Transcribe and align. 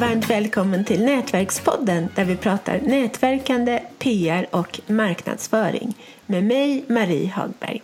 Varmt 0.00 0.30
välkommen 0.30 0.84
till 0.84 1.04
Nätverkspodden 1.04 2.08
där 2.14 2.24
vi 2.24 2.36
pratar 2.36 2.80
nätverkande, 2.80 3.82
PR 3.98 4.46
och 4.50 4.80
marknadsföring 4.86 5.94
med 6.26 6.44
mig, 6.44 6.84
Marie 6.88 7.28
Hagberg. 7.28 7.82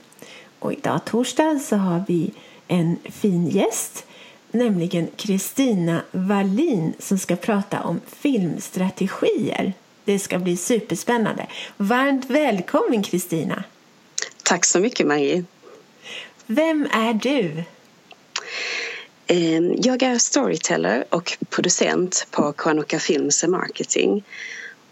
Och 0.58 0.72
idag 0.72 1.04
torsdag 1.04 1.58
så 1.58 1.76
har 1.76 2.04
vi 2.08 2.30
en 2.68 2.96
fin 3.04 3.48
gäst, 3.48 4.06
nämligen 4.50 5.08
Kristina 5.16 6.02
Wallin 6.12 6.92
som 6.98 7.18
ska 7.18 7.36
prata 7.36 7.82
om 7.82 8.00
filmstrategier. 8.06 9.72
Det 10.04 10.18
ska 10.18 10.38
bli 10.38 10.56
superspännande. 10.56 11.46
Varmt 11.76 12.30
välkommen 12.30 13.02
Kristina! 13.02 13.64
Tack 14.42 14.64
så 14.64 14.80
mycket 14.80 15.06
Marie! 15.06 15.44
Vem 16.46 16.86
är 16.92 17.14
du? 17.14 17.64
Ehm, 19.26 19.74
jag 19.78 20.02
är 20.02 20.18
storyteller 20.18 21.04
och 21.10 21.38
producent 21.50 22.26
på 22.30 22.52
Kwanuka 22.52 22.98
Films 22.98 23.44
Marketing. 23.44 24.24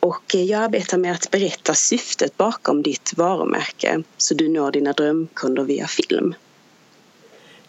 Och 0.01 0.35
jag 0.35 0.63
arbetar 0.63 0.99
med 0.99 1.13
att 1.13 1.31
berätta 1.31 1.75
syftet 1.75 2.37
bakom 2.37 2.83
ditt 2.83 3.13
varumärke 3.17 4.03
så 4.17 4.35
du 4.35 4.49
når 4.49 4.73
dina 4.73 4.93
drömkunder 4.93 5.63
via 5.63 5.87
film. 5.87 6.35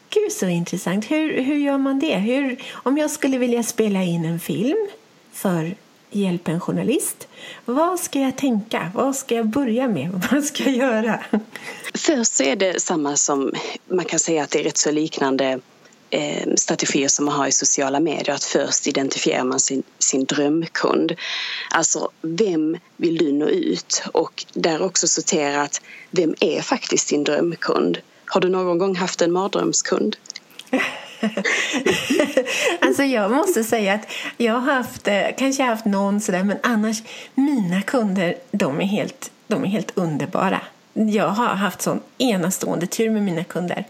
Gud, 0.09 0.31
så 0.31 0.48
intressant. 0.48 1.12
Hur, 1.12 1.41
hur 1.41 1.55
gör 1.55 1.77
man 1.77 1.99
det? 1.99 2.16
Hur, 2.16 2.63
om 2.73 2.98
jag 2.98 3.12
skulle 3.12 3.38
vilja 3.38 3.63
spela 3.63 4.04
in 4.04 4.26
en 4.26 4.40
film 4.40 4.88
för 5.32 5.76
Hjälp 6.16 6.48
en 6.48 6.59
journalist. 6.59 7.27
Vad 7.66 7.99
ska 7.99 8.20
jag 8.20 8.38
tänka? 8.38 8.91
Vad 8.95 9.16
ska 9.16 9.35
jag 9.35 9.48
börja 9.48 9.88
med? 9.88 10.21
Vad 10.32 10.43
ska 10.43 10.63
jag 10.63 10.76
göra? 10.76 11.20
Först 11.93 12.34
så 12.34 12.43
är 12.43 12.55
det 12.55 12.82
samma 12.82 13.16
som 13.16 13.54
man 13.88 14.05
kan 14.05 14.20
säga 14.20 14.43
att 14.43 14.49
det 14.49 14.59
är 14.59 14.63
rätt 14.63 14.77
så 14.77 14.91
liknande 14.91 15.45
eh, 15.45 15.57
Eh, 16.13 16.48
strategier 16.55 17.08
som 17.08 17.26
man 17.26 17.35
har 17.35 17.48
i 17.48 17.52
sociala 17.52 17.99
medier. 17.99 18.35
Att 18.35 18.43
först 18.43 18.87
identifierar 18.87 19.43
man 19.43 19.60
sin, 19.60 19.84
sin 19.99 20.26
drömkund. 20.26 21.12
Alltså, 21.70 22.10
vem 22.21 22.77
vill 22.98 23.18
du 23.18 23.32
nå 23.34 23.48
ut? 23.48 24.04
Och 24.13 24.46
där 24.54 24.82
också 24.82 25.07
sortera 25.07 25.62
att 25.62 25.82
vem 26.12 26.35
är 26.40 26.62
faktiskt 26.62 27.10
din 27.10 27.24
drömkund? 27.24 27.98
Har 28.26 28.41
du 28.41 28.49
någon 28.49 28.77
gång 28.77 28.96
haft 28.96 29.21
en 29.21 29.32
mardrömskund? 29.32 30.15
alltså 32.82 33.04
jag 33.04 33.32
måste 33.32 33.63
säga 33.63 33.93
att 33.93 34.07
jag 34.37 34.54
har 34.54 34.74
haft, 34.74 35.07
eh, 35.07 35.24
kanske 35.37 35.63
haft 35.63 35.85
någon 35.85 36.21
sådär, 36.21 36.43
men 36.43 36.57
annars 36.63 37.04
mina 37.35 37.82
kunder, 37.82 38.35
de 38.52 38.82
är 38.82 38.85
helt, 38.85 39.32
de 39.48 39.63
är 39.63 39.68
helt 39.68 39.91
underbara. 39.98 40.62
Jag 40.93 41.30
har 41.30 41.48
haft 41.48 41.82
sån 41.82 42.02
enastående 42.18 42.87
tur 42.87 43.09
med 43.09 43.24
mina 43.24 43.43
kunder. 43.43 43.85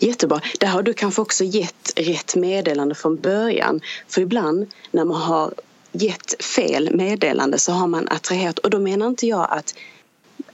Jättebra. 0.00 0.40
Där 0.60 0.68
har 0.68 0.82
du 0.82 0.92
kanske 0.92 1.22
också 1.22 1.44
gett 1.44 1.92
rätt 1.96 2.36
meddelande 2.36 2.94
från 2.94 3.16
början. 3.16 3.80
För 4.08 4.20
ibland 4.20 4.72
när 4.90 5.04
man 5.04 5.20
har 5.20 5.54
gett 5.92 6.44
fel 6.44 6.94
meddelande 6.94 7.58
så 7.58 7.72
har 7.72 7.86
man 7.86 8.08
attraherat 8.08 8.58
och 8.58 8.70
då 8.70 8.78
menar 8.78 9.06
inte 9.06 9.26
jag 9.26 9.46
att 9.50 9.74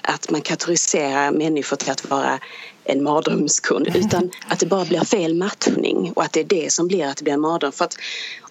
att 0.03 0.31
man 0.31 0.41
kategoriserar 0.41 1.31
människor 1.31 1.77
till 1.77 1.91
att 1.91 2.11
vara 2.11 2.39
en 2.85 3.03
mardrömskund 3.03 3.97
utan 3.97 4.31
att 4.49 4.61
det 4.61 4.67
bara 4.67 4.85
blir 4.85 5.01
fel 5.01 5.35
matchning 5.35 6.13
och 6.17 6.23
att 6.23 6.33
det 6.33 6.41
är 6.41 6.45
det 6.45 6.73
som 6.73 6.89
blir 6.89 7.07
att 7.07 7.17
det 7.17 7.25
blir 7.25 7.35
en 7.35 7.41
mardröm. 7.41 7.73
För 7.73 7.85
att 7.85 7.97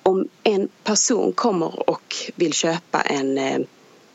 om 0.03 0.27
en 0.43 0.69
person 0.83 1.33
kommer 1.33 1.89
och 1.89 2.15
vill 2.35 2.53
köpa 2.53 3.01
en 3.01 3.37
eh, 3.37 3.59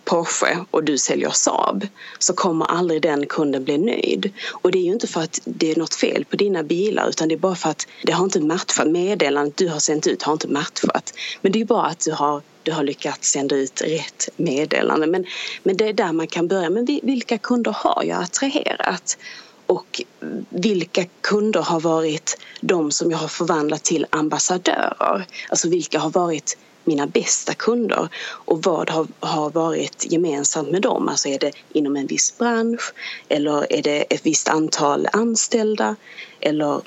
Porsche 0.06 0.64
och 0.70 0.84
du 0.84 0.98
säljer 0.98 1.30
Saab 1.30 1.86
så 2.18 2.34
kommer 2.34 2.66
aldrig 2.66 3.02
den 3.02 3.26
kunden 3.26 3.64
bli 3.64 3.78
nöjd. 3.78 4.32
Och 4.52 4.70
det 4.70 4.78
är 4.78 4.82
ju 4.82 4.92
inte 4.92 5.06
för 5.06 5.20
att 5.20 5.40
det 5.44 5.70
är 5.70 5.76
något 5.76 5.94
fel 5.94 6.24
på 6.24 6.36
dina 6.36 6.62
bilar 6.62 7.08
utan 7.08 7.28
det 7.28 7.34
är 7.34 7.38
bara 7.38 7.54
för 7.54 7.70
att 7.70 7.86
det 8.02 8.12
har 8.12 8.24
inte 8.24 8.40
matchat. 8.40 8.86
Meddelandet 8.86 9.56
du 9.56 9.68
har 9.68 9.78
sänt 9.78 10.06
ut 10.06 10.22
har 10.22 10.32
inte 10.32 10.48
matchat. 10.48 11.12
Men 11.42 11.52
det 11.52 11.56
är 11.56 11.60
ju 11.60 11.66
bara 11.66 11.86
att 11.86 12.00
du 12.00 12.12
har, 12.12 12.42
du 12.62 12.72
har 12.72 12.82
lyckats 12.82 13.28
sända 13.30 13.56
ut 13.56 13.80
rätt 13.80 14.28
meddelande. 14.36 15.06
Men, 15.06 15.24
men 15.62 15.76
det 15.76 15.88
är 15.88 15.92
där 15.92 16.12
man 16.12 16.26
kan 16.26 16.48
börja. 16.48 16.70
Men 16.70 16.84
vilka 17.02 17.38
kunder 17.38 17.72
har 17.72 18.04
jag 18.04 18.22
attraherat? 18.22 19.18
och 19.66 20.02
vilka 20.48 21.04
kunder 21.20 21.62
har 21.62 21.80
varit 21.80 22.38
de 22.60 22.90
som 22.90 23.10
jag 23.10 23.18
har 23.18 23.28
förvandlat 23.28 23.84
till 23.84 24.06
ambassadörer? 24.10 25.26
Alltså 25.48 25.68
vilka 25.68 25.98
har 25.98 26.10
varit 26.10 26.58
mina 26.86 27.06
bästa 27.06 27.54
kunder 27.54 28.08
och 28.26 28.62
vad 28.62 28.90
har, 28.90 29.06
har 29.20 29.50
varit 29.50 30.06
gemensamt 30.12 30.70
med 30.70 30.82
dem? 30.82 31.08
Alltså 31.08 31.28
är 31.28 31.38
det 31.38 31.52
inom 31.72 31.96
en 31.96 32.06
viss 32.06 32.38
bransch 32.38 32.92
eller 33.28 33.72
är 33.72 33.82
det 33.82 34.00
ett 34.00 34.26
visst 34.26 34.48
antal 34.48 35.08
anställda 35.12 35.96
eller 36.40 36.80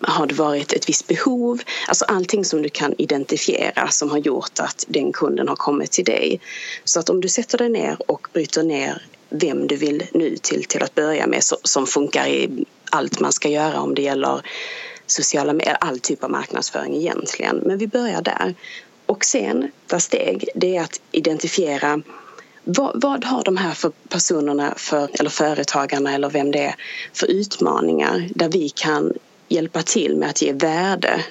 har 0.00 0.26
det 0.26 0.34
varit 0.34 0.72
ett 0.72 0.88
visst 0.88 1.06
behov? 1.06 1.60
Alltså 1.88 2.04
allting 2.04 2.44
som 2.44 2.62
du 2.62 2.68
kan 2.68 2.94
identifiera 2.98 3.88
som 3.88 4.10
har 4.10 4.18
gjort 4.18 4.60
att 4.60 4.84
den 4.88 5.12
kunden 5.12 5.48
har 5.48 5.56
kommit 5.56 5.92
till 5.92 6.04
dig. 6.04 6.40
Så 6.84 7.00
att 7.00 7.10
om 7.10 7.20
du 7.20 7.28
sätter 7.28 7.58
dig 7.58 7.68
ner 7.68 7.96
och 8.06 8.28
bryter 8.32 8.62
ner 8.62 9.02
vem 9.28 9.66
du 9.66 9.76
vill 9.76 10.06
nu 10.12 10.36
till, 10.36 10.64
till 10.64 10.82
att 10.82 10.94
börja 10.94 11.26
med 11.26 11.40
som 11.62 11.86
funkar 11.86 12.26
i 12.26 12.64
allt 12.90 13.20
man 13.20 13.32
ska 13.32 13.48
göra 13.48 13.80
om 13.80 13.94
det 13.94 14.02
gäller 14.02 14.42
sociala 15.06 15.52
medier, 15.52 15.76
all 15.80 16.00
typ 16.00 16.24
av 16.24 16.30
marknadsföring 16.30 16.96
egentligen. 16.96 17.56
Men 17.56 17.78
vi 17.78 17.86
börjar 17.86 18.22
där. 18.22 18.54
Och 19.06 19.24
sen 19.24 19.70
nästa 19.94 20.00
steg 20.00 20.48
det 20.54 20.76
är 20.76 20.82
att 20.82 21.00
identifiera 21.12 22.02
vad, 22.64 23.02
vad, 23.02 23.24
har 23.24 23.44
de 23.44 23.56
här 23.56 23.74
för 23.74 23.92
personerna, 24.08 24.74
för, 24.76 25.08
eller 25.18 25.30
företagarna 25.30 26.14
eller 26.14 26.30
vem 26.30 26.50
det 26.50 26.64
är, 26.64 26.74
för 27.12 27.30
utmaningar 27.30 28.28
där 28.34 28.48
vi 28.48 28.68
kan 28.68 29.12
hjälpa 29.48 29.82
till 29.82 30.16
med 30.16 30.28
att 30.28 30.42
ge 30.42 30.52
värde 30.52 31.24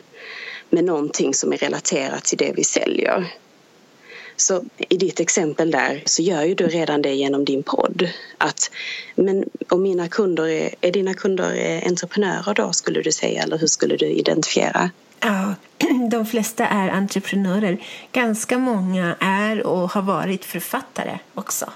med 0.69 0.83
någonting 0.83 1.33
som 1.33 1.53
är 1.53 1.57
relaterat 1.57 2.23
till 2.23 2.37
det 2.37 2.53
vi 2.55 2.63
säljer. 2.63 3.33
Så 4.43 4.63
i 4.77 4.97
ditt 4.97 5.19
exempel 5.19 5.71
där 5.71 6.03
så 6.05 6.21
gör 6.21 6.43
ju 6.43 6.55
du 6.55 6.67
redan 6.67 7.01
det 7.01 7.13
genom 7.13 7.45
din 7.45 7.63
podd. 7.63 8.09
Att, 8.37 8.71
men 9.15 9.45
om 9.69 9.81
mina 9.83 10.07
kunder 10.07 10.47
är, 10.47 10.75
är 10.81 10.91
dina 10.91 11.13
kunder 11.13 11.81
entreprenörer 11.87 12.53
då 12.53 12.73
skulle 12.73 13.01
du 13.01 13.11
säga 13.11 13.43
eller 13.43 13.57
hur 13.57 13.67
skulle 13.67 13.95
du 13.95 14.05
identifiera? 14.05 14.89
Ja, 15.19 15.55
de 16.11 16.25
flesta 16.25 16.67
är 16.67 16.89
entreprenörer. 16.89 17.77
Ganska 18.11 18.57
många 18.57 19.15
är 19.19 19.67
och 19.67 19.91
har 19.91 20.01
varit 20.01 20.45
författare 20.45 21.19
också. 21.33 21.71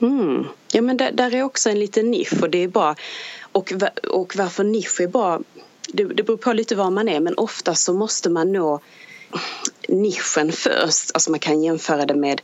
Mm. 0.00 0.44
Ja, 0.72 0.82
men 0.82 0.96
där, 0.96 1.12
där, 1.12 1.34
är 1.34 1.42
också 1.42 1.70
en 1.70 1.78
liten 1.78 2.10
nisch 2.10 2.42
och 2.42 2.50
det 2.50 2.58
är 2.62 2.68
bra. 2.68 2.94
Och, 3.52 3.72
och 4.10 4.36
varför 4.36 4.64
nisch 4.64 5.00
är 5.00 5.08
bra, 5.08 5.40
det, 5.88 6.04
det 6.04 6.22
beror 6.22 6.36
på 6.36 6.52
lite 6.52 6.76
var 6.76 6.90
man 6.90 7.08
är 7.08 7.20
men 7.20 7.34
ofta 7.34 7.74
så 7.74 7.92
måste 7.94 8.30
man 8.30 8.52
nå 8.52 8.80
nischen 9.88 10.52
först. 10.52 11.10
Alltså 11.14 11.30
man 11.30 11.40
kan 11.40 11.62
jämföra 11.62 12.06
det 12.06 12.14
med, 12.14 12.40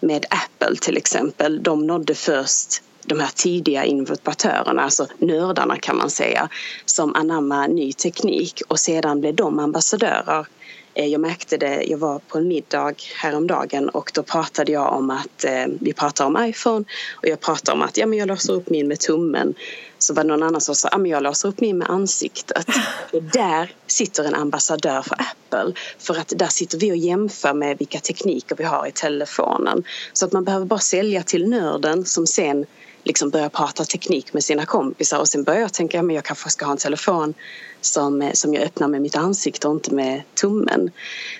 med 0.00 0.26
Apple 0.30 0.76
till 0.76 0.96
exempel. 0.96 1.62
De 1.62 1.86
nådde 1.86 2.14
först 2.14 2.82
de 3.06 3.20
här 3.20 3.30
tidiga 3.34 3.84
innovatörerna, 3.84 4.82
alltså 4.82 5.06
nördarna 5.18 5.76
kan 5.76 5.96
man 5.96 6.10
säga, 6.10 6.48
som 6.84 7.14
anammar 7.14 7.68
ny 7.68 7.92
teknik 7.92 8.62
och 8.68 8.80
sedan 8.80 9.20
blev 9.20 9.34
de 9.34 9.58
ambassadörer. 9.58 10.46
Eh, 10.94 11.06
jag 11.06 11.20
märkte 11.20 11.56
det, 11.56 11.82
jag 11.82 11.98
var 11.98 12.18
på 12.18 12.38
en 12.38 12.48
middag 12.48 12.94
häromdagen 13.16 13.88
och 13.88 14.10
då 14.14 14.22
pratade 14.22 14.72
jag 14.72 14.92
om 14.92 15.10
att, 15.10 15.44
eh, 15.44 15.66
vi 15.80 15.92
pratar 15.92 16.26
om 16.26 16.44
iPhone 16.44 16.84
och 17.14 17.28
jag 17.28 17.40
pratade 17.40 17.76
om 17.76 17.82
att 17.82 17.96
ja, 17.96 18.06
men 18.06 18.18
jag 18.18 18.28
låser 18.28 18.52
upp 18.52 18.70
min 18.70 18.88
med 18.88 19.00
tummen. 19.00 19.54
Så 19.98 20.14
var 20.14 20.22
det 20.22 20.28
någon 20.28 20.42
annan 20.42 20.60
som 20.60 20.74
sa, 20.74 20.88
ja 20.92 20.98
men 20.98 21.10
jag 21.10 21.22
låser 21.22 21.48
upp 21.48 21.60
min 21.60 21.78
med 21.78 21.90
ansiktet. 21.90 22.66
Och 23.12 23.22
där 23.22 23.72
sitter 23.86 24.24
en 24.24 24.34
ambassadör 24.34 25.02
för 25.02 25.16
Apple. 25.20 25.72
För 25.98 26.18
att 26.18 26.32
där 26.36 26.46
sitter 26.46 26.78
vi 26.78 26.92
och 26.92 26.96
jämför 26.96 27.54
med 27.54 27.78
vilka 27.78 28.00
tekniker 28.00 28.56
vi 28.56 28.64
har 28.64 28.86
i 28.86 28.92
telefonen. 28.92 29.84
Så 30.12 30.26
att 30.26 30.32
man 30.32 30.44
behöver 30.44 30.66
bara 30.66 30.80
sälja 30.80 31.22
till 31.22 31.48
nörden 31.48 32.04
som 32.04 32.26
sen 32.26 32.66
liksom 33.04 33.30
börja 33.30 33.50
prata 33.50 33.84
teknik 33.84 34.32
med 34.32 34.44
sina 34.44 34.66
kompisar 34.66 35.18
och 35.18 35.28
sen 35.28 35.44
börjar 35.44 35.60
jag 35.60 35.72
tänka 35.72 36.00
att 36.00 36.12
jag 36.12 36.24
kanske 36.24 36.50
ska 36.50 36.64
ha 36.64 36.72
en 36.72 36.78
telefon 36.78 37.34
som, 37.80 38.22
eh, 38.22 38.32
som 38.32 38.54
jag 38.54 38.62
öppnar 38.62 38.88
med 38.88 39.02
mitt 39.02 39.16
ansikte 39.16 39.68
och 39.68 39.74
inte 39.74 39.94
med 39.94 40.22
tummen. 40.34 40.90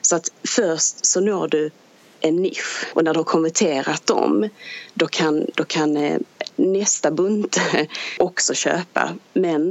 Så 0.03 0.17
att 0.17 0.33
först 0.57 1.07
så 1.07 1.21
når 1.21 1.49
du 1.49 1.71
en 2.21 2.37
nisch 2.37 2.87
och 2.93 3.05
när 3.05 3.13
du 3.13 3.19
har 3.19 3.25
konverterat 3.25 4.07
dem 4.07 4.49
då 4.95 5.07
kan, 5.07 5.47
då 5.55 5.65
kan 5.65 5.97
eh, 5.97 6.19
nästa 6.57 7.11
bunt 7.11 7.61
också 8.19 8.55
köpa 8.55 9.15
men 9.33 9.71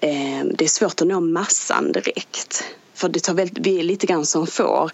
eh, 0.00 0.44
det 0.54 0.64
är 0.64 0.68
svårt 0.68 1.00
att 1.00 1.06
nå 1.06 1.20
massan 1.20 1.92
direkt. 1.92 2.64
För 2.94 3.08
det 3.08 3.20
tar 3.20 3.34
väldigt, 3.34 3.66
vi 3.66 3.78
är 3.78 3.82
lite 3.82 4.06
grann 4.06 4.26
som 4.26 4.46
får 4.46 4.92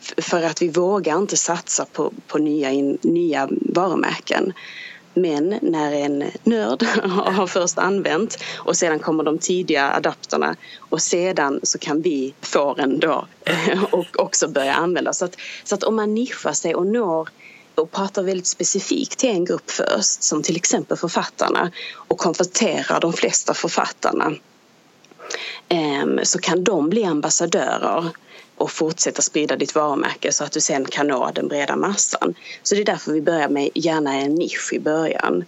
för 0.00 0.42
att 0.42 0.62
vi 0.62 0.68
vågar 0.68 1.18
inte 1.18 1.36
satsa 1.36 1.86
på, 1.92 2.12
på 2.26 2.38
nya, 2.38 2.70
nya 3.02 3.48
varumärken. 3.50 4.52
Men 5.14 5.58
när 5.62 5.92
en 5.92 6.24
nörd 6.44 6.82
har 7.10 7.46
först 7.46 7.78
använt 7.78 8.38
och 8.56 8.76
sedan 8.76 8.98
kommer 8.98 9.24
de 9.24 9.38
tidiga 9.38 9.92
adapterna 9.92 10.56
och 10.78 11.02
sedan 11.02 11.60
så 11.62 11.78
kan 11.78 12.02
vi 12.02 12.34
fåren 12.40 13.00
då 13.00 13.26
och 13.90 14.20
också 14.20 14.48
börja 14.48 14.74
använda. 14.74 15.12
Så 15.12 15.24
att, 15.24 15.36
så 15.64 15.74
att 15.74 15.84
om 15.84 15.96
man 15.96 16.14
nischar 16.14 16.52
sig 16.52 16.74
och 16.74 16.86
når 16.86 17.28
och 17.74 17.90
pratar 17.90 18.22
väldigt 18.22 18.46
specifikt 18.46 19.18
till 19.18 19.30
en 19.30 19.44
grupp 19.44 19.70
först, 19.70 20.22
som 20.22 20.42
till 20.42 20.56
exempel 20.56 20.96
författarna 20.96 21.70
och 21.94 22.18
konfronterar 22.18 23.00
de 23.00 23.12
flesta 23.12 23.54
författarna 23.54 24.32
ehm, 25.68 26.20
så 26.22 26.38
kan 26.38 26.64
de 26.64 26.88
bli 26.88 27.04
ambassadörer 27.04 28.10
och 28.58 28.70
fortsätta 28.70 29.22
sprida 29.22 29.56
ditt 29.56 29.74
varumärke 29.74 30.32
så 30.32 30.44
att 30.44 30.52
du 30.52 30.60
sen 30.60 30.84
kan 30.84 31.06
nå 31.06 31.30
den 31.34 31.48
breda 31.48 31.76
massan. 31.76 32.34
Så 32.62 32.74
det 32.74 32.80
är 32.80 32.84
därför 32.84 33.12
vi 33.12 33.22
börjar 33.22 33.48
med 33.48 33.70
gärna 33.74 34.14
en 34.14 34.34
nisch 34.34 34.72
i 34.72 34.78
början. 34.78 35.44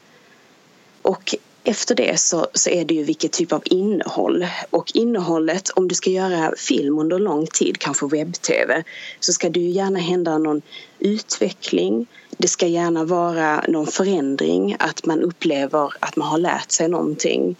Och 1.03 1.35
efter 1.65 1.95
det 1.95 2.21
så, 2.21 2.47
så 2.55 2.71
är 2.71 2.85
det 2.85 2.95
ju 2.95 3.05
vilket 3.05 3.33
typ 3.33 3.53
av 3.53 3.62
innehåll. 3.65 4.47
Och 4.71 4.91
innehållet, 4.95 5.71
om 5.71 5.89
du 5.89 5.95
ska 5.95 6.11
göra 6.11 6.55
film 6.57 6.99
under 6.99 7.19
lång 7.19 7.47
tid, 7.47 7.79
kanske 7.79 8.07
webb-tv, 8.07 8.85
så 9.21 9.33
ska 9.33 9.49
det 9.49 9.61
ju 9.61 9.71
gärna 9.71 9.99
hända 9.99 10.39
någon 10.39 10.63
utveckling. 10.99 12.06
Det 12.39 12.49
ska 12.49 12.67
gärna 12.67 13.05
vara 13.05 13.65
någon 13.69 13.87
förändring, 13.87 14.77
att 14.79 15.06
man 15.06 15.23
upplever 15.23 15.93
att 16.01 16.17
man 16.17 16.29
har 16.29 16.39
lärt 16.39 16.71
sig 16.71 16.89
någonting 16.89 17.56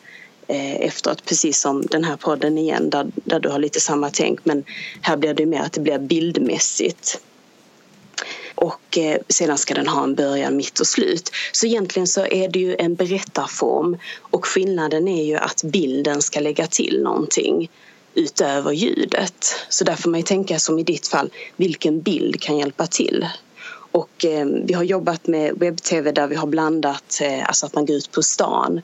Eh, 0.51 0.81
efteråt, 0.81 1.25
precis 1.25 1.61
som 1.61 1.87
den 1.87 2.05
här 2.05 2.17
podden 2.17 2.59
igen 2.59 2.91
där, 2.91 3.07
där 3.15 3.41
du 3.41 3.49
har 3.49 3.59
lite 3.59 3.81
samma 3.81 4.11
tänk 4.11 4.45
men 4.45 4.65
här 5.01 5.17
blir 5.17 5.35
det 5.35 5.47
mer 5.47 5.61
att 5.61 5.73
det 5.73 5.81
blir 5.81 5.99
bildmässigt 5.99 7.21
och 8.55 8.99
eh, 8.99 9.21
sedan 9.29 9.59
ska 9.59 9.75
den 9.75 9.89
ha 9.89 10.05
en 10.05 10.15
början, 10.15 10.57
mitt 10.57 10.81
och 10.81 10.87
slut. 10.87 11.31
Så 11.53 11.67
egentligen 11.67 12.07
så 12.07 12.27
är 12.27 12.49
det 12.49 12.59
ju 12.59 12.77
en 12.79 12.95
berättarform 12.95 13.97
och 14.21 14.47
skillnaden 14.47 15.09
är 15.09 15.25
ju 15.25 15.37
att 15.37 15.63
bilden 15.63 16.23
ska 16.23 16.41
lägga 16.41 16.67
till 16.67 17.03
någonting 17.03 17.71
utöver 18.15 18.73
ljudet. 18.73 19.55
Så 19.69 19.85
där 19.85 19.97
får 19.97 20.11
man 20.11 20.21
ju 20.21 20.25
tänka 20.25 20.59
som 20.59 20.79
i 20.79 20.83
ditt 20.83 21.09
fall, 21.09 21.31
vilken 21.57 22.01
bild 22.01 22.41
kan 22.41 22.59
hjälpa 22.59 22.87
till? 22.87 23.27
Och 23.93 24.25
eh, 24.25 24.47
vi 24.65 24.75
har 24.75 24.85
jobbat 24.85 25.27
med 25.27 25.55
webb-tv 25.57 26.13
där 26.13 26.27
vi 26.27 26.35
har 26.35 26.47
blandat, 26.47 27.21
eh, 27.23 27.49
alltså 27.49 27.67
att 27.67 27.75
man 27.75 27.87
går 27.87 27.97
ut 27.97 28.13
på 28.13 28.23
stan 28.23 28.81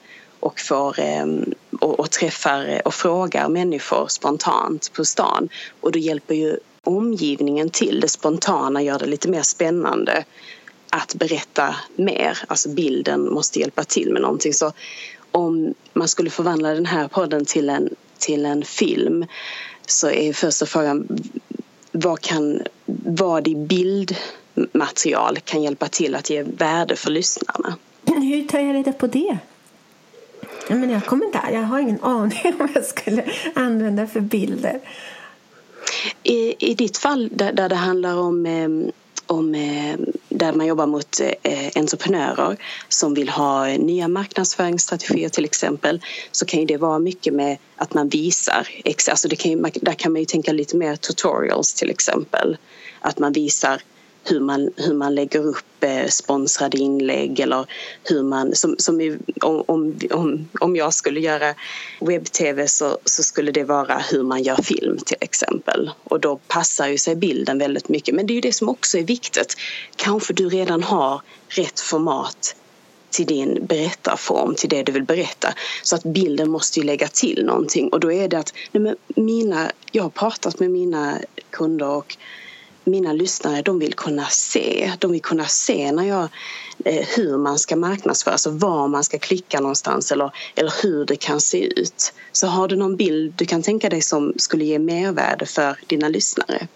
och, 0.46 0.60
får, 0.60 1.00
ehm, 1.00 1.54
och, 1.80 2.00
och, 2.00 2.10
träffar 2.10 2.82
och 2.84 2.94
frågar 2.94 3.48
människor 3.48 4.06
spontant 4.08 4.92
på 4.92 5.04
stan. 5.04 5.48
Och 5.80 5.92
då 5.92 5.98
hjälper 5.98 6.34
ju 6.34 6.58
omgivningen 6.84 7.70
till 7.70 8.00
det 8.00 8.08
spontana 8.08 8.82
gör 8.82 8.98
det 8.98 9.06
lite 9.06 9.28
mer 9.28 9.42
spännande 9.42 10.24
att 10.90 11.14
berätta 11.14 11.74
mer. 11.96 12.38
Alltså 12.48 12.68
bilden 12.68 13.32
måste 13.34 13.60
hjälpa 13.60 13.84
till 13.84 14.12
med 14.12 14.22
någonting. 14.22 14.54
Så 14.54 14.72
om 15.30 15.74
man 15.92 16.08
skulle 16.08 16.30
förvandla 16.30 16.74
den 16.74 16.86
här 16.86 17.08
podden 17.08 17.44
till 17.44 17.68
en, 17.68 17.88
till 18.18 18.46
en 18.46 18.64
film 18.64 19.26
så 19.86 20.10
är 20.10 20.32
första 20.32 20.66
frågan 20.66 21.08
vad, 21.92 22.20
kan, 22.20 22.62
vad 23.04 23.48
i 23.48 23.54
bildmaterial 23.54 25.38
kan 25.44 25.62
hjälpa 25.62 25.88
till 25.88 26.14
att 26.14 26.30
ge 26.30 26.42
värde 26.42 26.96
för 26.96 27.10
lyssnarna? 27.10 27.76
Hur 28.06 28.48
tar 28.48 28.58
jag 28.58 28.74
reda 28.74 28.92
på 28.92 29.06
det? 29.06 29.38
Jag, 30.68 30.90
jag, 30.90 31.04
kommer 31.04 31.26
inte, 31.26 31.40
jag 31.52 31.62
har 31.62 31.78
ingen 31.78 32.02
aning 32.02 32.40
om 32.44 32.54
vad 32.58 32.70
jag 32.74 32.84
skulle 32.84 33.24
använda 33.54 34.06
för 34.06 34.20
bilder. 34.20 34.80
I, 36.22 36.70
i 36.70 36.74
ditt 36.74 36.98
fall 36.98 37.28
där, 37.32 37.52
där 37.52 37.68
det 37.68 37.74
handlar 37.74 38.16
om 38.16 38.46
eh, 38.46 38.92
om, 39.26 39.54
eh, 39.54 39.96
där 40.28 40.52
man 40.52 40.66
jobbar 40.66 40.86
mot 40.86 41.20
eh, 41.42 41.70
entreprenörer 41.74 42.56
som 42.88 43.14
vill 43.14 43.28
ha 43.28 43.66
nya 43.66 44.08
marknadsföringsstrategier 44.08 45.28
till 45.28 45.44
exempel 45.44 46.02
så 46.30 46.46
kan 46.46 46.60
ju 46.60 46.66
det 46.66 46.76
vara 46.76 46.98
mycket 46.98 47.34
med 47.34 47.58
att 47.76 47.94
man 47.94 48.08
visar. 48.08 48.68
Alltså 49.10 49.28
det 49.28 49.36
kan 49.36 49.50
ju, 49.50 49.62
där 49.74 49.92
kan 49.92 50.12
man 50.12 50.20
ju 50.20 50.26
tänka 50.26 50.52
lite 50.52 50.76
mer 50.76 50.96
tutorials 50.96 51.74
till 51.74 51.90
exempel. 51.90 52.56
Att 53.00 53.18
man 53.18 53.32
visar 53.32 53.82
hur 54.28 54.40
man, 54.40 54.70
hur 54.76 54.94
man 54.94 55.14
lägger 55.14 55.40
upp 55.40 55.84
eh, 55.84 56.06
sponsrade 56.08 56.78
inlägg 56.78 57.40
eller 57.40 57.66
hur 58.04 58.22
man, 58.22 58.54
som, 58.54 58.74
som 58.78 59.00
i, 59.00 59.18
om, 59.42 59.64
om, 60.10 60.48
om 60.60 60.76
jag 60.76 60.94
skulle 60.94 61.20
göra 61.20 61.54
webb-tv 62.00 62.68
så, 62.68 62.98
så 63.04 63.22
skulle 63.22 63.52
det 63.52 63.64
vara 63.64 63.98
hur 64.10 64.22
man 64.22 64.42
gör 64.42 64.62
film 64.62 64.98
till 64.98 65.16
exempel 65.20 65.90
och 66.04 66.20
då 66.20 66.36
passar 66.36 66.88
ju 66.88 66.98
sig 66.98 67.16
bilden 67.16 67.58
väldigt 67.58 67.88
mycket 67.88 68.14
men 68.14 68.26
det 68.26 68.32
är 68.32 68.34
ju 68.34 68.40
det 68.40 68.52
som 68.52 68.68
också 68.68 68.98
är 68.98 69.04
viktigt. 69.04 69.56
Kanske 69.96 70.32
du 70.32 70.48
redan 70.48 70.82
har 70.82 71.22
rätt 71.48 71.80
format 71.80 72.56
till 73.10 73.26
din 73.26 73.66
berättarform, 73.66 74.54
till 74.54 74.68
det 74.68 74.82
du 74.82 74.92
vill 74.92 75.02
berätta. 75.02 75.54
Så 75.82 75.96
att 75.96 76.02
bilden 76.02 76.50
måste 76.50 76.80
ju 76.80 76.86
lägga 76.86 77.08
till 77.08 77.44
någonting 77.44 77.88
och 77.88 78.00
då 78.00 78.12
är 78.12 78.28
det 78.28 78.38
att 78.38 78.52
nej 78.72 78.94
mina, 79.16 79.72
jag 79.92 80.02
har 80.02 80.10
pratat 80.10 80.60
med 80.60 80.70
mina 80.70 81.18
kunder 81.50 81.88
och 81.88 82.16
mina 82.86 83.12
lyssnare 83.12 83.62
de 83.62 83.78
vill 83.78 83.94
kunna 83.94 84.26
se. 84.26 84.92
De 84.98 85.12
vill 85.12 85.22
kunna 85.22 85.44
se 85.44 85.92
när 85.92 86.04
jag, 86.04 86.28
eh, 86.84 87.06
hur 87.16 87.38
man 87.38 87.58
ska 87.58 87.76
marknadsföra, 87.76 88.32
alltså 88.32 88.50
var 88.50 88.88
man 88.88 89.04
ska 89.04 89.18
klicka 89.18 89.60
någonstans 89.60 90.12
eller, 90.12 90.30
eller 90.54 90.72
hur 90.82 91.04
det 91.04 91.16
kan 91.16 91.40
se 91.40 91.80
ut. 91.80 92.12
Så 92.32 92.46
har 92.46 92.68
du 92.68 92.76
någon 92.76 92.96
bild 92.96 93.34
du 93.36 93.44
kan 93.44 93.62
tänka 93.62 93.88
dig 93.88 94.02
som 94.02 94.32
skulle 94.36 94.64
ge 94.64 94.78
mervärde 94.78 95.46
för 95.46 95.78
dina 95.86 96.08
lyssnare? 96.08 96.68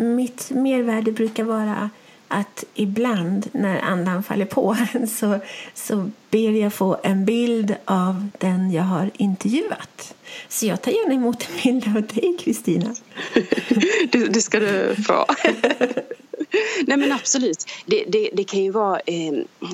Mitt 0.00 0.50
mervärde 0.50 1.12
brukar 1.12 1.44
vara 1.44 1.90
att 2.32 2.64
ibland 2.74 3.48
när 3.52 3.80
andan 3.80 4.22
faller 4.22 4.44
på 4.44 4.76
så, 5.08 5.38
så 5.74 6.10
ber 6.30 6.50
jag 6.50 6.72
få 6.72 6.96
en 7.02 7.24
bild 7.24 7.74
av 7.84 8.28
den 8.38 8.72
jag 8.72 8.82
har 8.82 9.10
intervjuat. 9.16 10.14
Så 10.48 10.66
jag 10.66 10.82
tar 10.82 10.92
gärna 10.92 11.14
emot 11.14 11.48
en 11.48 11.80
bild 11.80 11.96
av 11.96 12.02
dig, 12.02 12.36
Kristina. 12.40 12.94
det, 14.12 14.18
det 14.18 14.40
ska 14.40 14.60
du 14.60 14.96
få. 15.06 15.26
Nej 16.86 16.96
men 16.96 17.12
absolut. 17.12 17.64
Det, 17.86 18.04
det, 18.08 18.30
det 18.32 18.44
kan 18.44 18.64
ju 18.64 18.70
vara 18.70 19.00
eh, 19.00 19.32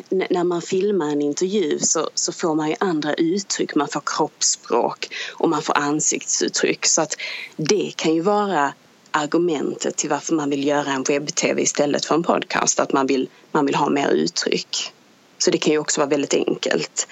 när 0.09 0.45
man 0.45 0.63
filmar 0.63 1.09
en 1.09 1.23
intervju 1.23 1.79
så, 1.79 2.11
så 2.15 2.33
får 2.33 2.55
man 2.55 2.69
ju 2.69 2.75
andra 2.81 3.15
uttryck. 3.15 3.75
Man 3.75 3.89
får 3.89 4.03
kroppsspråk 4.07 5.09
och 5.33 5.49
man 5.49 5.63
får 5.63 5.79
ansiktsuttryck. 5.79 6.87
Så 6.87 7.03
att 7.03 7.17
det 7.57 7.93
kan 7.97 8.15
ju 8.15 8.21
vara 8.21 8.73
argumentet 9.11 9.97
till 9.97 10.11
varför 10.11 10.35
man 10.35 10.51
vill 10.51 10.67
göra 10.67 10.93
en 10.93 11.03
webb-tv 11.03 11.63
istället 11.63 12.05
för 12.05 12.15
en 12.15 12.23
podcast. 12.23 12.81
Att 12.81 12.93
man 12.93 13.07
vill, 13.07 13.29
man 13.53 13.67
vill 13.67 13.75
ha 13.75 13.91
mer 13.91 14.09
uttryck. 14.09 14.93
Så 15.39 15.51
det 15.51 15.59
kan 15.59 15.73
ju 15.73 15.79
också 15.79 16.01
vara 16.01 16.11
väldigt 16.11 16.35
enkelt. 16.35 17.09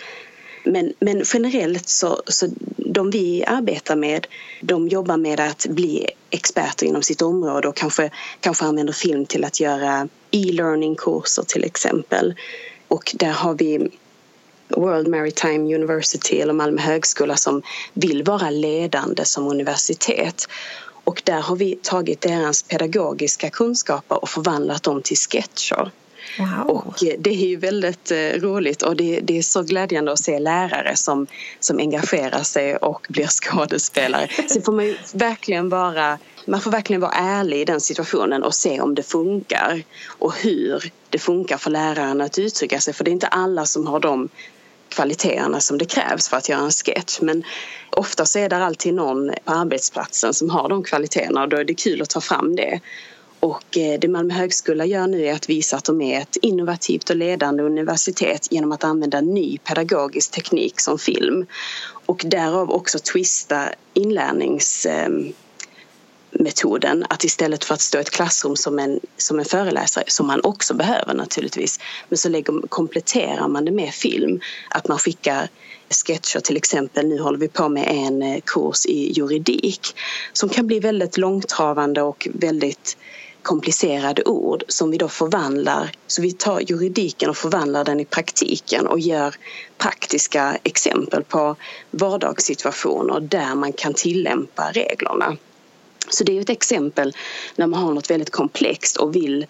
Men, 0.64 0.92
men 1.00 1.22
generellt 1.32 1.88
så, 1.88 2.22
så 2.26 2.48
de 2.76 3.10
vi 3.10 3.44
arbetar 3.44 3.96
med, 3.96 4.26
de 4.60 4.88
jobbar 4.88 5.16
med 5.16 5.40
att 5.40 5.66
bli 5.66 6.06
experter 6.30 6.86
inom 6.86 7.02
sitt 7.02 7.22
område 7.22 7.68
och 7.68 7.76
kanske, 7.76 8.10
kanske 8.40 8.64
använder 8.64 8.92
film 8.92 9.26
till 9.26 9.44
att 9.44 9.60
göra 9.60 10.08
e-learning-kurser 10.30 11.42
till 11.42 11.64
exempel. 11.64 12.34
Och 12.88 13.12
där 13.18 13.32
har 13.32 13.54
vi 13.54 13.90
World 14.68 15.08
Maritime 15.08 15.74
University 15.74 16.40
eller 16.40 16.52
Malmö 16.52 16.82
högskola 16.82 17.36
som 17.36 17.62
vill 17.94 18.22
vara 18.22 18.50
ledande 18.50 19.24
som 19.24 19.46
universitet. 19.46 20.48
Och 21.06 21.22
där 21.24 21.40
har 21.40 21.56
vi 21.56 21.78
tagit 21.82 22.20
deras 22.20 22.62
pedagogiska 22.62 23.50
kunskaper 23.50 24.22
och 24.22 24.28
förvandlat 24.28 24.82
dem 24.82 25.02
till 25.02 25.16
sketcher. 25.16 25.90
Wow. 26.38 26.70
Och 26.76 27.04
eh, 27.04 27.14
det 27.18 27.30
är 27.30 27.46
ju 27.46 27.56
väldigt 27.56 28.10
eh, 28.10 28.16
roligt 28.16 28.82
och 28.82 28.96
det, 28.96 29.20
det, 29.20 29.38
är 29.38 29.42
så 29.42 29.62
glädjande 29.62 30.12
att 30.12 30.18
se 30.18 30.38
lärare 30.38 30.96
som, 30.96 31.26
som 31.60 31.78
engagerar 31.78 32.42
sig 32.42 32.76
och 32.76 33.06
blir 33.08 33.26
skådespelare. 33.42 34.28
Så 34.48 34.60
får 34.60 34.72
man 34.72 34.96
verkligen 35.12 35.68
vara 35.68 36.18
man 36.46 36.60
får 36.60 36.70
verkligen 36.70 37.00
vara 37.00 37.12
ärlig 37.12 37.60
i 37.60 37.64
den 37.64 37.80
situationen 37.80 38.42
och 38.42 38.54
se 38.54 38.80
om 38.80 38.94
det 38.94 39.02
funkar 39.02 39.82
och 40.06 40.34
hur 40.36 40.92
det 41.10 41.18
funkar 41.18 41.56
för 41.56 41.70
läraren 41.70 42.20
att 42.20 42.38
uttrycka 42.38 42.80
sig. 42.80 42.94
För 42.94 43.04
det 43.04 43.10
är 43.10 43.12
inte 43.12 43.26
alla 43.26 43.66
som 43.66 43.86
har 43.86 44.00
de 44.00 44.28
kvaliteterna 44.88 45.60
som 45.60 45.78
det 45.78 45.84
krävs 45.84 46.28
för 46.28 46.36
att 46.36 46.48
göra 46.48 46.60
en 46.60 46.70
sketch. 46.70 47.20
Men 47.20 47.42
ofta 47.90 48.26
så 48.26 48.38
är 48.38 48.48
det 48.48 48.56
alltid 48.56 48.94
någon 48.94 49.32
på 49.44 49.52
arbetsplatsen 49.52 50.34
som 50.34 50.50
har 50.50 50.68
de 50.68 50.82
kvaliteterna 50.82 51.42
och 51.42 51.48
då 51.48 51.56
är 51.56 51.64
det 51.64 51.74
kul 51.74 52.02
att 52.02 52.10
ta 52.10 52.20
fram 52.20 52.56
det. 52.56 52.80
Och 53.40 53.78
eh, 53.78 53.98
det 54.00 54.08
Malmö 54.08 54.34
högskola 54.34 54.84
gör 54.84 55.06
nu 55.06 55.26
är 55.26 55.34
att 55.34 55.48
visa 55.48 55.76
att 55.76 55.84
de 55.84 56.00
är 56.00 56.20
ett 56.20 56.36
innovativt 56.42 57.10
och 57.10 57.16
ledande 57.16 57.62
universitet 57.62 58.48
genom 58.50 58.72
att 58.72 58.84
använda 58.84 59.20
ny 59.20 59.58
pedagogisk 59.58 60.30
teknik 60.30 60.80
som 60.80 60.98
film. 60.98 61.46
Och 62.06 62.22
därav 62.26 62.70
också 62.70 62.98
twista 62.98 63.68
inlärnings 63.94 64.86
ehm, 64.86 65.32
metoden 66.38 67.04
Att 67.10 67.24
istället 67.24 67.64
för 67.64 67.74
att 67.74 67.80
stå 67.80 67.98
i 67.98 68.00
ett 68.00 68.10
klassrum 68.10 68.56
som 68.56 68.78
en, 68.78 69.00
som 69.16 69.38
en 69.38 69.44
föreläsare, 69.44 70.04
som 70.06 70.26
man 70.26 70.40
också 70.44 70.74
behöver 70.74 71.14
naturligtvis, 71.14 71.80
men 72.08 72.18
så 72.18 72.28
lägger, 72.28 72.68
kompletterar 72.68 73.48
man 73.48 73.64
det 73.64 73.70
med 73.70 73.94
film. 73.94 74.40
Att 74.70 74.88
man 74.88 74.98
skickar 74.98 75.48
sketcher 75.90 76.40
till 76.40 76.56
exempel. 76.56 77.06
Nu 77.06 77.20
håller 77.20 77.38
vi 77.38 77.48
på 77.48 77.68
med 77.68 77.86
en 77.88 78.22
eh, 78.22 78.40
kurs 78.44 78.86
i 78.86 79.12
juridik 79.12 79.96
som 80.32 80.48
kan 80.48 80.66
bli 80.66 80.80
väldigt 80.80 81.16
långtravande 81.16 82.02
och 82.02 82.28
väldigt 82.34 82.96
komplicerade 83.42 84.24
ord 84.24 84.64
som 84.68 84.90
vi 84.90 84.98
då 84.98 85.08
förvandlar. 85.08 85.90
Så 86.06 86.22
vi 86.22 86.32
tar 86.32 86.60
juridiken 86.60 87.30
och 87.30 87.36
förvandlar 87.36 87.84
den 87.84 88.00
i 88.00 88.04
praktiken 88.04 88.86
och 88.86 89.00
gör 89.00 89.34
praktiska 89.78 90.58
exempel 90.62 91.24
på 91.24 91.56
vardagssituationer 91.90 93.20
där 93.20 93.54
man 93.54 93.72
kan 93.72 93.94
tillämpa 93.94 94.70
reglerna. 94.72 95.36
Så 96.08 96.24
det 96.24 96.36
är 96.36 96.40
ett 96.40 96.50
exempel 96.50 97.12
när 97.56 97.66
man 97.66 97.82
har 97.82 97.94
något 97.94 98.10
väldigt 98.10 98.30
komplext 98.30 98.96
och 98.96 99.16
vill 99.16 99.46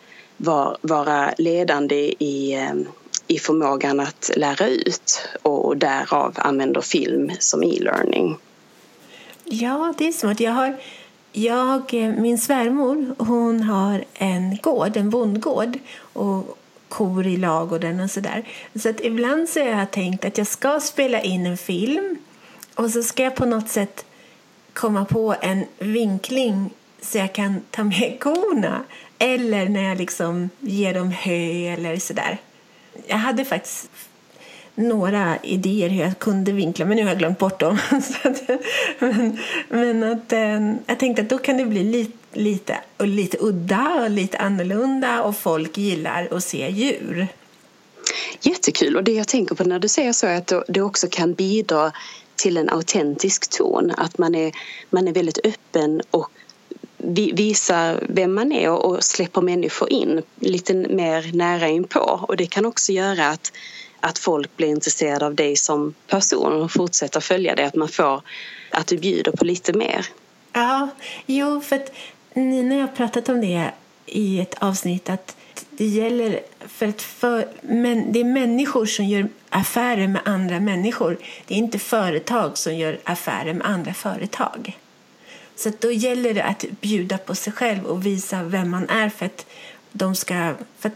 vara 0.80 1.34
ledande 1.38 2.14
i, 2.18 2.54
ehm, 2.54 2.88
i 3.26 3.38
förmågan 3.38 4.00
att 4.00 4.30
lära 4.36 4.68
ut 4.68 5.28
och 5.42 5.76
därav 5.76 6.34
använder 6.36 6.80
film 6.80 7.30
som 7.38 7.62
e-learning. 7.62 8.36
Ja, 9.44 9.94
det 9.98 10.08
är 10.08 10.12
smart. 10.12 10.40
Jag 10.40 10.52
har 10.52 10.76
jag, 11.32 11.94
eh, 11.94 12.14
min 12.14 12.38
svärmor 12.38 13.14
hon 13.18 13.62
har 13.62 14.04
en 14.14 14.56
gård, 14.62 14.96
en 14.96 15.10
bondgård 15.10 15.78
och 16.12 16.58
kor 16.88 17.26
i 17.26 17.36
ladugården 17.36 18.00
och 18.00 18.10
sådär. 18.10 18.48
Så 18.74 18.88
att 18.88 19.00
ibland 19.00 19.48
så 19.48 19.60
har 19.60 19.66
jag 19.66 19.90
tänkt 19.90 20.24
att 20.24 20.38
jag 20.38 20.46
ska 20.46 20.80
spela 20.80 21.20
in 21.20 21.46
en 21.46 21.56
film 21.56 22.16
och 22.74 22.90
så 22.90 23.02
ska 23.02 23.22
jag 23.22 23.36
på 23.36 23.46
något 23.46 23.68
sätt 23.68 24.04
komma 24.76 25.04
på 25.04 25.34
en 25.40 25.64
vinkling 25.78 26.70
så 27.00 27.18
jag 27.18 27.32
kan 27.32 27.60
ta 27.70 27.84
med 27.84 28.16
korna. 28.20 28.84
Eller 29.18 29.68
när 29.68 29.82
jag 29.82 29.98
liksom 29.98 30.50
ger 30.60 30.94
dem 30.94 31.10
hö 31.10 31.72
eller 31.72 31.96
sådär. 31.96 32.38
Jag 33.06 33.16
hade 33.16 33.44
faktiskt 33.44 33.90
några 34.74 35.36
idéer 35.42 35.88
hur 35.88 36.02
jag 36.02 36.18
kunde 36.18 36.52
vinkla, 36.52 36.84
men 36.84 36.96
nu 36.96 37.02
har 37.02 37.10
jag 37.10 37.18
glömt 37.18 37.38
bort 37.38 37.60
dem. 37.60 37.78
men, 38.98 39.38
men 39.68 40.02
att, 40.02 40.32
eh, 40.32 40.74
jag 40.86 40.98
tänkte 40.98 41.22
att 41.22 41.28
då 41.28 41.38
kan 41.38 41.56
det 41.56 41.64
bli 41.64 41.84
lite, 41.84 42.18
lite, 42.32 42.78
och 42.96 43.06
lite 43.06 43.36
udda 43.40 44.02
och 44.02 44.10
lite 44.10 44.38
annorlunda 44.38 45.22
och 45.22 45.36
folk 45.36 45.78
gillar 45.78 46.28
att 46.30 46.44
se 46.44 46.70
djur. 46.70 47.26
Jättekul! 48.40 48.96
Och 48.96 49.04
det 49.04 49.12
jag 49.12 49.28
tänker 49.28 49.54
på 49.54 49.64
när 49.64 49.78
du 49.78 49.88
säger 49.88 50.12
så 50.12 50.26
är 50.26 50.36
att 50.36 50.52
det 50.68 50.80
också 50.80 51.06
kan 51.10 51.34
bidra 51.34 51.92
till 52.36 52.56
en 52.56 52.70
autentisk 52.70 53.50
ton. 53.58 53.92
Att 53.96 54.18
man 54.18 54.34
är, 54.34 54.52
man 54.90 55.08
är 55.08 55.12
väldigt 55.12 55.46
öppen 55.46 56.02
och 56.10 56.30
visar 57.32 58.06
vem 58.08 58.34
man 58.34 58.52
är 58.52 58.70
och 58.70 59.04
släpper 59.04 59.40
människor 59.40 59.92
in 59.92 60.22
lite 60.40 60.74
mer 60.74 61.32
nära 61.32 61.68
inpå. 61.68 62.24
Och 62.28 62.36
det 62.36 62.46
kan 62.46 62.66
också 62.66 62.92
göra 62.92 63.28
att, 63.28 63.52
att 64.00 64.18
folk 64.18 64.56
blir 64.56 64.68
intresserade 64.68 65.26
av 65.26 65.34
dig 65.34 65.56
som 65.56 65.94
person 66.06 66.62
och 66.62 66.72
fortsätter 66.72 67.20
följa 67.20 67.54
dig. 67.54 67.64
Att 67.64 67.74
man 67.74 67.88
får 67.88 68.22
att 68.70 68.86
du 68.86 68.98
bjuder 68.98 69.32
på 69.32 69.44
lite 69.44 69.72
mer. 69.72 70.06
Ja, 70.52 70.88
jo, 71.26 71.60
för 71.60 71.76
att 71.76 71.92
Nina 72.34 72.74
har 72.74 72.88
pratat 72.88 73.28
om 73.28 73.40
det 73.40 73.70
i 74.06 74.40
ett 74.40 74.54
avsnitt 74.58 75.10
att 75.10 75.36
det 75.70 75.86
gäller 75.86 76.40
för 76.60 76.88
att 76.88 77.02
för, 77.02 77.48
men 77.60 78.12
det 78.12 78.20
är 78.20 78.24
människor 78.24 78.86
som 78.86 79.04
gör 79.04 79.28
affärer 79.48 80.08
med 80.08 80.22
andra 80.24 80.60
människor. 80.60 81.18
Det 81.46 81.54
är 81.54 81.58
inte 81.58 81.78
företag 81.78 82.58
som 82.58 82.76
gör 82.76 82.98
affärer 83.04 83.54
med 83.54 83.66
andra 83.66 83.94
företag. 83.94 84.78
Så 85.56 85.72
då 85.80 85.92
gäller 85.92 86.34
det 86.34 86.44
att 86.44 86.64
bjuda 86.80 87.18
på 87.18 87.34
sig 87.34 87.52
själv 87.52 87.84
och 87.84 88.06
visa 88.06 88.42
vem 88.42 88.70
man 88.70 88.88
är 88.88 89.08
för 89.08 89.26
att 89.26 89.46
de 89.92 90.14
ska... 90.14 90.54
För 90.78 90.90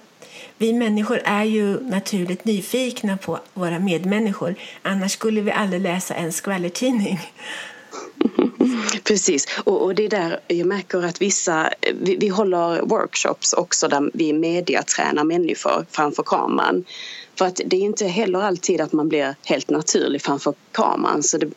vi 0.59 0.73
människor 0.73 1.21
är 1.25 1.45
ju 1.45 1.81
naturligt 1.81 2.45
nyfikna 2.45 3.17
på 3.17 3.39
våra 3.55 3.79
medmänniskor. 3.79 4.55
Annars 4.83 5.13
skulle 5.13 5.41
vi 5.41 5.51
aldrig 5.51 5.83
läsa 5.83 6.15
en 6.15 6.33
skvallertidning. 6.33 7.21
Precis, 9.05 9.47
och, 9.65 9.83
och 9.83 9.95
det 9.95 10.05
är 10.05 10.09
där 10.09 10.41
jag 10.49 10.67
märker 10.67 11.05
att 11.05 11.23
vissa, 11.23 11.71
vi, 11.95 12.17
vi 12.17 12.29
håller 12.29 12.83
workshops 12.83 13.53
också 13.53 13.89
där 13.89 14.11
vi 14.15 14.33
mediatränar 14.33 15.25
människor 15.25 15.87
framför 15.91 16.23
kameran. 16.23 16.85
För 17.39 17.47
att 17.47 17.61
det 17.67 17.77
är 17.77 17.81
inte 17.81 18.07
heller 18.07 18.43
alltid 18.43 18.81
att 18.81 18.93
man 18.93 19.09
blir 19.09 19.35
helt 19.45 19.71
naturlig 19.71 20.23
framför 20.23 20.55
kameran 20.73 21.23
så 21.23 21.39
det 21.39 21.51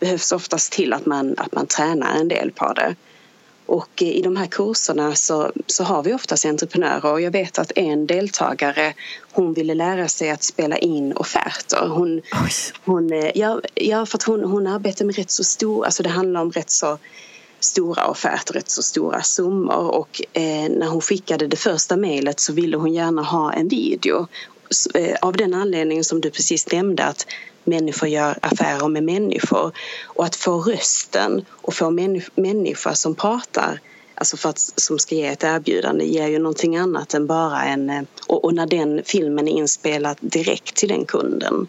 behövs 0.00 0.32
oftast 0.32 0.72
till 0.72 0.92
att 0.92 1.06
man, 1.06 1.34
att 1.38 1.54
man 1.54 1.66
tränar 1.66 2.14
en 2.16 2.28
del 2.28 2.50
på 2.50 2.72
det. 2.72 2.94
Och 3.66 4.02
i 4.02 4.22
de 4.22 4.36
här 4.36 4.46
kurserna 4.46 5.14
så, 5.14 5.52
så 5.66 5.84
har 5.84 6.02
vi 6.02 6.14
oftast 6.14 6.44
entreprenörer 6.44 7.12
och 7.12 7.20
jag 7.20 7.30
vet 7.30 7.58
att 7.58 7.72
en 7.76 8.06
deltagare 8.06 8.94
hon 9.32 9.52
ville 9.52 9.74
lära 9.74 10.08
sig 10.08 10.30
att 10.30 10.42
spela 10.42 10.78
in 10.78 11.12
offerter. 11.12 11.88
Hon, 11.88 12.22
hon, 12.84 13.12
eh, 13.12 13.30
ja, 13.34 13.60
ja, 13.74 14.06
för 14.06 14.18
hon, 14.26 14.44
hon 14.44 14.66
arbetar 14.66 15.04
med 15.04 15.16
rätt 15.16 15.30
så 15.30 15.44
stor, 15.44 15.84
alltså 15.84 16.02
det 16.02 16.08
handlar 16.08 16.40
om 16.40 16.50
rätt 16.50 16.70
så 16.70 16.98
stora 17.60 18.06
offerter, 18.06 18.54
rätt 18.54 18.70
så 18.70 18.82
stora 18.82 19.22
summor. 19.22 19.94
Och 19.94 20.22
eh, 20.32 20.68
när 20.70 20.86
hon 20.86 21.00
skickade 21.00 21.46
det 21.46 21.56
första 21.56 21.96
mejlet 21.96 22.40
så 22.40 22.52
ville 22.52 22.76
hon 22.76 22.92
gärna 22.92 23.22
ha 23.22 23.52
en 23.52 23.68
video 23.68 24.26
Eh, 24.94 25.16
av 25.20 25.32
den 25.32 25.54
anledningen 25.54 26.04
som 26.04 26.20
du 26.20 26.30
precis 26.30 26.72
nämnde 26.72 27.04
att 27.04 27.26
människor 27.64 28.08
gör 28.08 28.38
affärer 28.42 28.88
med 28.88 29.02
människor. 29.02 29.72
Och 30.04 30.24
att 30.24 30.36
få 30.36 30.60
rösten 30.60 31.44
och 31.50 31.74
få 31.74 31.90
människor 32.34 32.92
som 32.92 33.14
pratar 33.14 33.80
alltså 34.14 34.36
för 34.36 34.48
att, 34.48 34.58
som 34.58 34.98
ska 34.98 35.14
ge 35.14 35.26
ett 35.26 35.44
erbjudande 35.44 36.04
ger 36.04 36.28
ju 36.28 36.38
någonting 36.38 36.76
annat 36.76 37.14
än 37.14 37.26
bara 37.26 37.64
en... 37.64 37.90
Eh, 37.90 38.02
och, 38.26 38.44
och 38.44 38.54
när 38.54 38.66
den 38.66 39.02
filmen 39.04 39.48
är 39.48 39.52
inspelad 39.52 40.16
direkt 40.20 40.74
till 40.74 40.88
den 40.88 41.04
kunden 41.04 41.68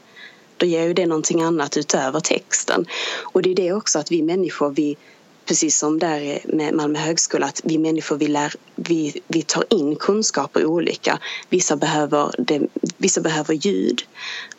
då 0.58 0.66
ger 0.66 0.84
ju 0.84 0.94
det 0.94 1.06
någonting 1.06 1.42
annat 1.42 1.78
utöver 1.78 2.20
texten. 2.20 2.86
Och 3.24 3.42
det 3.42 3.52
är 3.52 3.56
det 3.56 3.74
också 3.74 4.00
att 4.00 4.12
vi 4.12 4.22
människor, 4.22 4.70
vi, 4.70 4.98
precis 5.46 5.78
som 5.78 6.00
där 6.00 6.40
med 6.44 6.74
Malmö 6.74 7.00
högskola, 7.00 7.46
att 7.46 7.62
vi 7.64 7.78
människor 7.78 8.18
vi, 8.18 8.28
lär, 8.28 8.54
vi, 8.76 9.22
vi 9.28 9.42
tar 9.42 9.66
in 9.70 9.96
kunskaper 9.96 10.66
olika. 10.66 11.20
Vissa 11.50 11.76
behöver, 11.76 12.36
det, 12.38 12.62
vissa 12.98 13.22
behöver 13.22 13.54
ljud, 13.54 14.02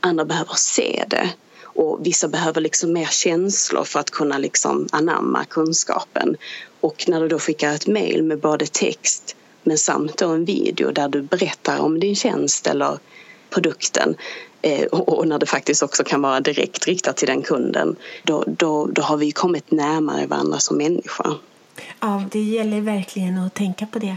andra 0.00 0.24
behöver 0.24 0.54
se 0.54 1.04
det 1.08 1.30
och 1.62 2.06
vissa 2.06 2.28
behöver 2.28 2.60
liksom 2.60 2.92
mer 2.92 3.06
känslor 3.06 3.84
för 3.84 4.00
att 4.00 4.10
kunna 4.10 4.38
liksom 4.38 4.88
anamma 4.92 5.44
kunskapen. 5.44 6.36
Och 6.80 7.04
när 7.08 7.20
du 7.20 7.28
då 7.28 7.38
skickar 7.38 7.74
ett 7.74 7.86
mejl 7.86 8.22
med 8.22 8.40
både 8.40 8.66
text 8.66 9.36
men 9.62 9.78
samt 9.78 10.22
en 10.22 10.44
video 10.44 10.92
där 10.92 11.08
du 11.08 11.22
berättar 11.22 11.78
om 11.80 12.00
din 12.00 12.16
tjänst 12.16 12.66
eller 12.66 12.98
produkten 13.50 14.16
och 14.90 15.28
när 15.28 15.38
det 15.38 15.46
faktiskt 15.46 15.82
också 15.82 16.04
kan 16.04 16.22
vara 16.22 16.40
direkt 16.40 16.86
riktat 16.86 17.16
till 17.16 17.28
den 17.28 17.42
kunden, 17.42 17.96
då, 18.22 18.44
då, 18.46 18.86
då 18.86 19.02
har 19.02 19.16
vi 19.16 19.32
kommit 19.32 19.70
närmare 19.70 20.26
varandra 20.26 20.58
som 20.58 20.76
människa. 20.76 21.34
Ja, 22.00 22.24
det 22.32 22.42
gäller 22.42 22.80
verkligen 22.80 23.38
att 23.38 23.54
tänka 23.54 23.86
på 23.86 23.98
det. 23.98 24.16